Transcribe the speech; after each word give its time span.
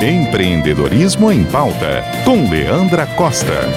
Empreendedorismo 0.00 1.32
em 1.32 1.44
Pauta, 1.44 2.04
com 2.24 2.48
Leandra 2.48 3.04
Costa. 3.04 3.68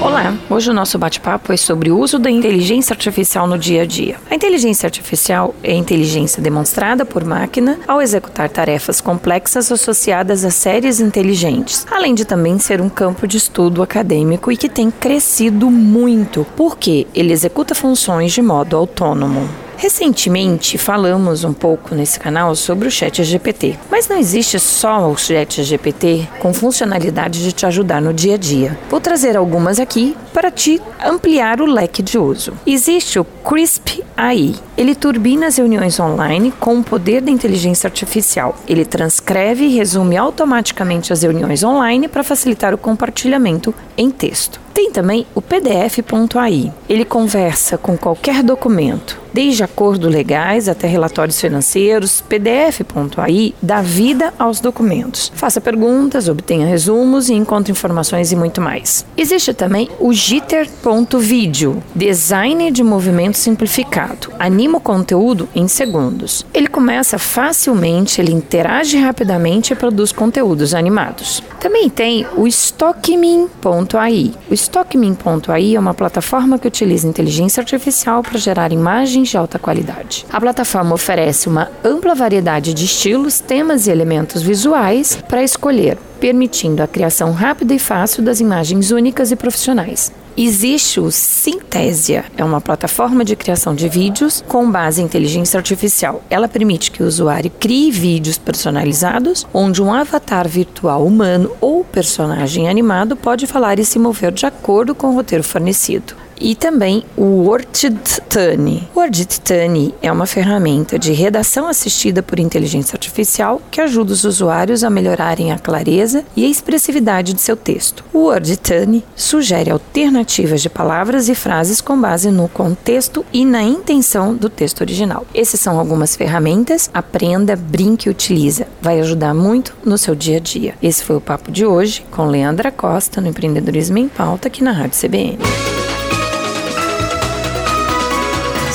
Olá, 0.00 0.36
hoje 0.50 0.68
o 0.68 0.74
nosso 0.74 0.98
bate-papo 0.98 1.52
é 1.52 1.56
sobre 1.56 1.92
o 1.92 1.98
uso 1.98 2.18
da 2.18 2.28
inteligência 2.28 2.92
artificial 2.92 3.46
no 3.46 3.56
dia 3.56 3.82
a 3.82 3.86
dia. 3.86 4.16
A 4.28 4.34
inteligência 4.34 4.88
artificial 4.88 5.54
é 5.62 5.70
a 5.70 5.76
inteligência 5.76 6.42
demonstrada 6.42 7.04
por 7.04 7.24
máquina 7.24 7.78
ao 7.86 8.02
executar 8.02 8.48
tarefas 8.48 9.00
complexas 9.00 9.70
associadas 9.70 10.44
a 10.44 10.50
séries 10.50 10.98
inteligentes, 10.98 11.86
além 11.88 12.12
de 12.12 12.24
também 12.24 12.58
ser 12.58 12.80
um 12.80 12.88
campo 12.88 13.28
de 13.28 13.36
estudo 13.36 13.84
acadêmico 13.84 14.50
e 14.50 14.56
que 14.56 14.68
tem 14.68 14.90
crescido 14.90 15.70
muito, 15.70 16.44
porque 16.56 17.06
ele 17.14 17.32
executa 17.32 17.76
funções 17.76 18.32
de 18.32 18.42
modo 18.42 18.76
autônomo. 18.76 19.65
Recentemente 19.76 20.78
falamos 20.78 21.44
um 21.44 21.52
pouco 21.52 21.94
nesse 21.94 22.18
canal 22.18 22.54
sobre 22.56 22.88
o 22.88 22.90
Chat 22.90 23.22
GPT, 23.22 23.78
mas 23.90 24.08
não 24.08 24.18
existe 24.18 24.58
só 24.58 25.10
o 25.10 25.16
Chat 25.16 25.62
GPT 25.62 26.26
com 26.40 26.54
funcionalidade 26.54 27.42
de 27.42 27.52
te 27.52 27.66
ajudar 27.66 28.00
no 28.00 28.12
dia 28.12 28.34
a 28.34 28.38
dia. 28.38 28.78
Vou 28.88 29.00
trazer 29.00 29.36
algumas 29.36 29.78
aqui 29.78 30.16
para 30.32 30.50
te 30.50 30.80
ampliar 31.04 31.60
o 31.60 31.66
leque 31.66 32.02
de 32.02 32.18
uso. 32.18 32.54
Existe 32.66 33.18
o 33.18 33.24
Crisp 33.24 34.02
AI. 34.16 34.54
Ele 34.78 34.94
turbina 34.94 35.46
as 35.46 35.58
reuniões 35.58 36.00
online 36.00 36.52
com 36.58 36.78
o 36.78 36.84
poder 36.84 37.20
da 37.20 37.30
inteligência 37.30 37.86
artificial. 37.86 38.56
Ele 38.66 38.84
transcreve 38.84 39.64
e 39.64 39.74
resume 39.76 40.16
automaticamente 40.16 41.12
as 41.12 41.22
reuniões 41.22 41.62
online 41.62 42.08
para 42.08 42.24
facilitar 42.24 42.72
o 42.72 42.78
compartilhamento 42.78 43.74
em 43.96 44.10
texto. 44.10 44.65
Tem 44.76 44.90
também 44.90 45.26
o 45.34 45.40
PDF.ai. 45.40 46.70
Ele 46.86 47.06
conversa 47.06 47.78
com 47.78 47.96
qualquer 47.96 48.42
documento, 48.42 49.18
desde 49.32 49.64
acordos 49.64 50.12
legais 50.12 50.68
até 50.68 50.86
relatórios 50.86 51.40
financeiros. 51.40 52.20
PDF.ai 52.20 53.54
dá 53.62 53.80
vida 53.80 54.34
aos 54.38 54.60
documentos. 54.60 55.32
Faça 55.34 55.62
perguntas, 55.62 56.28
obtenha 56.28 56.66
resumos 56.66 57.30
e 57.30 57.32
encontre 57.32 57.72
informações 57.72 58.32
e 58.32 58.36
muito 58.36 58.60
mais. 58.60 59.06
Existe 59.16 59.54
também 59.54 59.88
o 59.98 60.12
Jitter.video, 60.12 61.82
designer 61.94 62.70
de 62.70 62.82
movimento 62.82 63.38
simplificado. 63.38 64.30
Anima 64.38 64.76
o 64.76 64.80
conteúdo 64.80 65.48
em 65.54 65.66
segundos. 65.68 66.44
Ele 66.52 66.68
começa 66.68 67.18
facilmente, 67.18 68.20
ele 68.20 68.30
interage 68.30 68.98
rapidamente 68.98 69.72
e 69.72 69.76
produz 69.76 70.12
conteúdos 70.12 70.74
animados. 70.74 71.42
Também 71.60 71.88
tem 71.88 72.26
o 72.36 72.46
Stockmin.ai. 72.46 74.34
Stockmin.ai 74.66 75.76
é 75.76 75.78
uma 75.78 75.94
plataforma 75.94 76.58
que 76.58 76.66
utiliza 76.66 77.06
inteligência 77.06 77.60
artificial 77.60 78.20
para 78.20 78.36
gerar 78.36 78.72
imagens 78.72 79.28
de 79.28 79.36
alta 79.36 79.60
qualidade. 79.60 80.26
A 80.28 80.40
plataforma 80.40 80.92
oferece 80.92 81.48
uma 81.48 81.70
ampla 81.84 82.16
variedade 82.16 82.74
de 82.74 82.84
estilos, 82.84 83.38
temas 83.38 83.86
e 83.86 83.92
elementos 83.92 84.42
visuais 84.42 85.22
para 85.28 85.44
escolher, 85.44 85.96
permitindo 86.18 86.82
a 86.82 86.88
criação 86.88 87.32
rápida 87.32 87.74
e 87.74 87.78
fácil 87.78 88.24
das 88.24 88.40
imagens 88.40 88.90
únicas 88.90 89.30
e 89.30 89.36
profissionais. 89.36 90.10
Existe 90.38 91.00
o 91.00 91.10
Synthesia, 91.10 92.26
é 92.36 92.44
uma 92.44 92.60
plataforma 92.60 93.24
de 93.24 93.34
criação 93.34 93.74
de 93.74 93.88
vídeos 93.88 94.44
com 94.46 94.70
base 94.70 95.00
em 95.00 95.06
inteligência 95.06 95.56
artificial. 95.56 96.22
Ela 96.28 96.46
permite 96.46 96.90
que 96.90 97.02
o 97.02 97.06
usuário 97.06 97.50
crie 97.58 97.90
vídeos 97.90 98.36
personalizados, 98.36 99.46
onde 99.54 99.82
um 99.82 99.90
avatar 99.90 100.46
virtual 100.46 101.06
humano 101.06 101.50
ou 101.58 101.82
personagem 101.82 102.68
animado 102.68 103.16
pode 103.16 103.46
falar 103.46 103.78
e 103.78 103.84
se 103.84 103.98
mover 103.98 104.30
de 104.30 104.44
acordo 104.44 104.94
com 104.94 105.06
o 105.06 105.14
roteiro 105.14 105.42
fornecido 105.42 106.25
e 106.40 106.54
também 106.54 107.04
o 107.16 107.44
WordTune. 107.44 108.88
O 108.94 109.00
WordTune 109.00 109.94
é 110.02 110.10
uma 110.10 110.26
ferramenta 110.26 110.98
de 110.98 111.12
redação 111.12 111.66
assistida 111.66 112.22
por 112.22 112.38
inteligência 112.38 112.94
artificial 112.94 113.60
que 113.70 113.80
ajuda 113.80 114.12
os 114.12 114.24
usuários 114.24 114.84
a 114.84 114.90
melhorarem 114.90 115.52
a 115.52 115.58
clareza 115.58 116.24
e 116.36 116.44
a 116.44 116.48
expressividade 116.48 117.32
de 117.32 117.40
seu 117.40 117.56
texto. 117.56 118.04
O 118.12 118.24
WordTune 118.26 119.04
sugere 119.14 119.70
alternativas 119.70 120.62
de 120.62 120.68
palavras 120.68 121.28
e 121.28 121.34
frases 121.34 121.80
com 121.80 122.00
base 122.00 122.30
no 122.30 122.48
contexto 122.48 123.24
e 123.32 123.44
na 123.44 123.62
intenção 123.62 124.34
do 124.34 124.48
texto 124.48 124.80
original. 124.80 125.26
Essas 125.34 125.60
são 125.60 125.78
algumas 125.78 126.16
ferramentas. 126.16 126.90
Aprenda, 126.92 127.56
brinque 127.56 128.08
e 128.08 128.10
utiliza. 128.10 128.66
Vai 128.80 129.00
ajudar 129.00 129.34
muito 129.34 129.74
no 129.84 129.98
seu 129.98 130.14
dia 130.14 130.36
a 130.36 130.40
dia. 130.40 130.74
Esse 130.82 131.04
foi 131.04 131.16
o 131.16 131.20
papo 131.20 131.50
de 131.50 131.64
hoje 131.64 132.04
com 132.10 132.26
Leandra 132.26 132.70
Costa 132.70 133.20
no 133.20 133.28
Empreendedorismo 133.28 133.98
em 133.98 134.08
Pauta 134.08 134.48
aqui 134.48 134.62
na 134.62 134.72
Rádio 134.72 134.98
CBN. 135.00 135.38